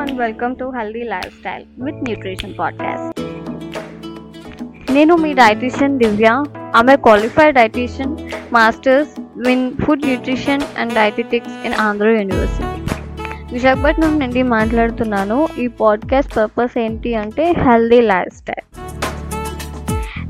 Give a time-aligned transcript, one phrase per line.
[0.00, 1.02] Welcome to healthy
[1.38, 3.20] lifestyle with nutrition podcast
[4.90, 6.44] నేను మీ dietitian Divya
[6.76, 8.16] ఆమె qualified dietitian
[8.52, 12.66] masters in food nutrition and dietetics in Andhra University
[13.52, 15.48] Visakhapatnam నుండి మాట్లాడుతున్నాను.
[15.58, 18.66] ఈ podcast purpose ఏంటి అంటే healthy lifestyle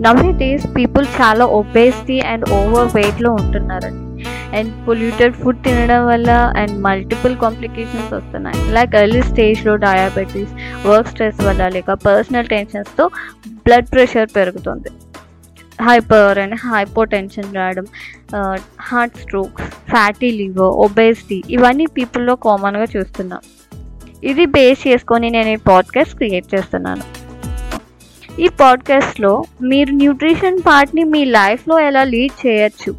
[0.02, 4.09] nowadays people చాలా obesity and over వెయిట్లో ఉంటున్నారండి.
[4.58, 6.30] అండ్ పొల్యూటెడ్ ఫుడ్ తినడం వల్ల
[6.60, 8.58] అండ్ మల్టిపుల్ కాంప్లికేషన్స్ వస్తున్నాయి.
[8.76, 10.52] లైక్ ఎర్లీ స్టేజ్లో డయాబెటీస్
[10.86, 13.06] వర్క్ స్ట్రెస్ వల్ల లేక పర్సనల్ టెన్షన్స్తో
[13.66, 14.90] బ్లడ్ ప్రెషర్ పెరుగుతుంది.
[15.88, 17.86] హైపర్ అండ్ హైపో టెన్షన్ రావడం
[18.88, 23.42] heart strokes fatty liver obesity ఇవన్నీ పీపుల్లో కామన్గా చూస్తున్నాం.
[24.24, 27.04] ఇది బేస్ చేసుకొని నేను ఈ పాడ్కాస్ట్ క్రియేట్ చేస్తున్నాను.
[28.40, 29.30] ఈ పాడ్కాస్ట్లో
[29.70, 32.92] మీరు న్యూట్రిషన్ పార్ట్ని మీ లైఫ్లో ఎలా లీడ్ చేయొచ్చు?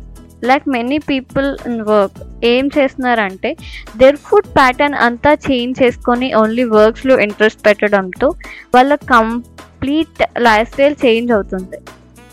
[0.44, 3.58] Like many people in work ఏం చేస్తున్నారంటే
[3.98, 8.27] దేర్ ఫుడ్ ప్యాటర్న్ అంతా చేంజ్ చేసుకొని ఓన్లీ వర్క్స్లో ఇంట్రెస్ట్ పెట్టడంతో
[8.76, 11.78] వాళ్ళ కంప్లీట్ లైఫ్ స్టైల్ చేంజ్ అవుతుంది.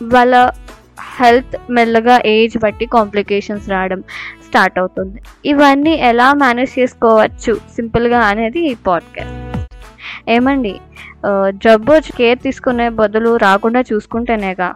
[0.03, 0.51] వాళ్ళ
[1.21, 4.01] హెల్త్ మెల్లగా ఏజ్ బట్టి కాంప్లికేషన్స్ రావడం
[4.47, 5.23] స్టార్ట్ అవుతుంది.
[5.45, 7.61] ఇవన్నీ ఎలా మేనేజ్ చేసుకోవచ్చు?
[7.77, 9.35] సింపుల్గా అనేది ఈ పాడ్కాస్ట్.
[10.29, 10.81] ఏమండి?
[11.51, 14.75] జబ్బు కేర్ తీసుకునే బదులు రాకుండా చూసుకుంటేనేగా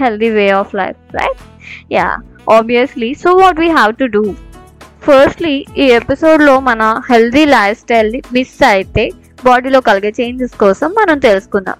[0.00, 1.42] healthy way of life right
[1.92, 2.16] ya
[2.56, 4.22] obviously so what we have to do
[5.06, 9.04] firstly ఈ ఎపిసోడ్లో మన హెల్దీ లైఫ్ స్టైల్ని మిస్ అయితే
[9.44, 11.78] బాడీలో కలిగే చేంజెస్ కోసం మనం తెలుసుకుందాం.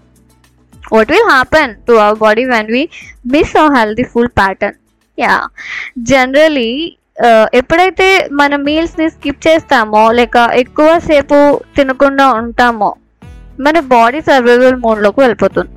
[0.92, 2.82] What will happen to our body when we
[3.26, 4.78] miss our healthy food pattern
[5.18, 5.34] ya
[5.98, 6.70] generally
[7.54, 11.38] ఎప్పుడైతే మన మీల్స్ని స్కిప్ చేస్తామో లేక ఎక్కువసేపు
[11.76, 12.90] తినకుండా ఉంటామో
[13.60, 15.70] మన బాడీ సర్వైవల్ మోడ్లోకి వెళ్ళిపోతుంది.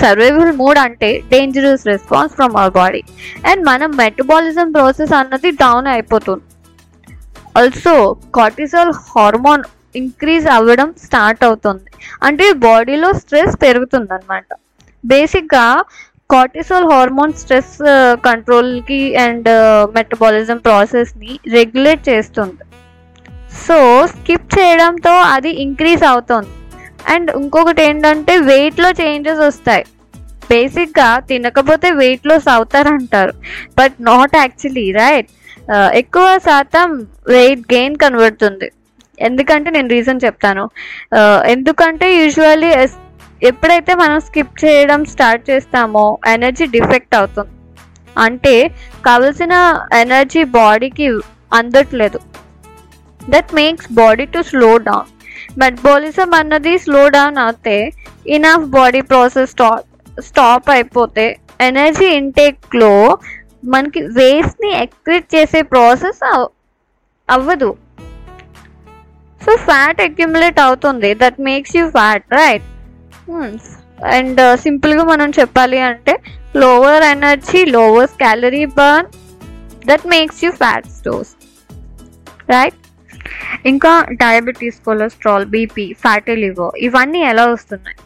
[0.00, 3.02] సర్వైవల్ మోడ్ అంటే dangerous response from our body
[3.50, 6.44] and మన మెటబాలిజం ప్రాసెస్ అన్నది డౌన్ అయిపోతుంది.
[7.60, 7.94] ఆల్సో
[8.38, 9.64] కార్టిసాల్ హార్మోన్
[10.02, 11.88] ఇంక్రీజ్ అవ్వడం స్టార్ట్ అవుతుంది.
[12.28, 14.48] అంటే బాడీలో స్ట్రెస్ పెరుగుతుంది అనమాట
[15.12, 15.66] బేసిక్గా
[16.34, 17.76] కార్టిసాల్ హార్మోన్ స్ట్రెస్
[18.26, 19.48] కంట్రోల్కి అండ్
[19.96, 22.64] మెటబాలిజం ప్రాసెస్ని రెగ్యులేట్ చేస్తుంది.
[23.66, 23.78] సో
[24.14, 26.52] స్కిప్ చేయడంతో అది ఇంక్రీజ్ అవుతుంది.
[27.12, 29.84] అండ్ ఇంకొకటి ఏంటంటే వెయిట్లో చేంజెస్ వస్తాయి.
[30.50, 33.32] బేసిక్గా తినకపోతే వెయిట్ లాస్ అవుతారంటారు
[33.78, 35.30] బట్ నాట్ యాక్చువల్లీ రైట్?
[36.00, 36.90] ఎక్కువ శాతం
[37.36, 38.68] వెయిట్ గెయిన్ కనబడుతుంది.
[39.28, 40.64] ఎందుకంటే నేను రీజన్ చెప్తాను.
[41.54, 42.70] ఎందుకంటే యూజువల్లీ
[43.50, 47.52] ఎప్పుడైతే మనం స్కిప్ చేయడం స్టార్ట్ చేస్తామో ఎనర్జీ డిఫెక్ట్ అవుతుంది.
[48.26, 48.54] అంటే
[49.06, 49.54] కావలసిన
[50.02, 51.06] ఎనర్జీ బాడీకి
[51.58, 52.20] అందట్లేదు.
[53.32, 55.10] That makes body to slow down.
[55.60, 57.76] Metabolism అన్నది స్లో డౌన్ అవుతే
[58.36, 59.86] enough body process stop
[60.28, 61.26] stop అయిపోతే
[61.68, 62.92] ఎనర్జీ ఇంటేక్లో
[63.74, 66.22] మనకి వేస్ట్ని ఎక్విట్ చేసే ప్రాసెస్
[67.28, 67.70] అవ్వదు.
[69.40, 71.10] సో ఫ్యాట్ అక్యుములేట్ అవుతుంది.
[71.22, 72.66] That makes you fat right
[74.16, 76.14] and సింపుల్గా మనం చెప్పాలి అంటే
[76.62, 79.08] lower energy lower calorie burn
[79.88, 81.32] that makes you fat stores
[82.54, 82.80] right
[83.66, 87.96] ఇంకా diabetes cholesterol BP fatty liver ఇవన్నీ ఎలా వస్తున్నాయి?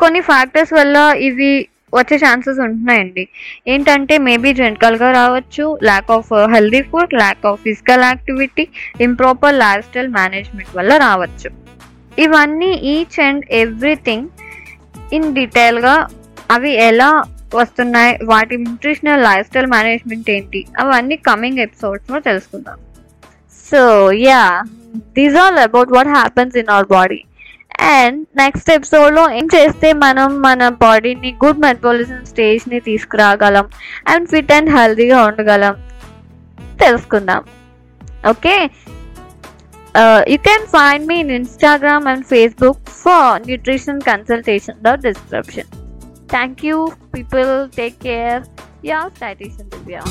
[0.00, 3.28] కొన్ని ఫ్యాక్టర్స్ వల్ల ఇవి వచ్చే ఛాన్సెస్ ఉంటున్నాయండి.
[3.68, 8.68] ఏంటంటే మేబీ జెనరల్గా రావచ్చు lack of healthy food lack of physical activity
[9.00, 9.54] improper
[9.86, 11.50] lifestyle management వల్ల రావచ్చు.
[12.18, 14.28] ఇవన్నీ ఈచ్ అండ్ ఎవ్రీథింగ్
[15.12, 16.08] ఇన్ డీటెయిల్గా
[16.50, 17.24] అవి ఎలా
[17.54, 22.78] వస్తున్నాయి వాటి న్యూట్రిషనల్ లైఫ్ స్టైల్ మేనేజ్మెంట్ ఏంటి అవన్నీ కమింగ్ ఎపిసోడ్స్లో తెలుసుకుందాం.
[23.70, 23.82] So
[24.22, 24.42] ya
[25.16, 27.20] these all about what happens in our body
[27.92, 33.66] and next ఎపిసోడ్లో ఏం చేస్తే మనం మన బాడీని గుడ్ మెటబాలిజం స్టేజ్ని తీసుకురాగలం
[34.06, 35.76] అండ్ ఫిట్ అండ్ హెల్తీగా ఉండగలం?
[36.80, 37.42] తెలుసుకుందాం.
[38.30, 38.54] Okay
[40.30, 45.70] you can find me in Instagram and Facebook for nutrition consultation the description
[46.28, 46.76] thank you
[47.14, 48.42] people take care
[48.84, 50.02] ya dietitian Divya